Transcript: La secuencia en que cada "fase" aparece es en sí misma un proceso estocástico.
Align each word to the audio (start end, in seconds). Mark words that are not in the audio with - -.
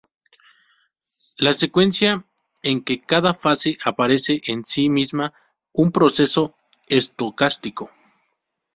La 1.37 1.53
secuencia 1.53 2.25
en 2.63 2.81
que 2.83 3.01
cada 3.01 3.35
"fase" 3.35 3.77
aparece 3.85 4.41
es 4.45 4.49
en 4.49 4.65
sí 4.65 4.89
misma 4.89 5.31
un 5.73 5.91
proceso 5.91 6.55
estocástico. 6.87 7.91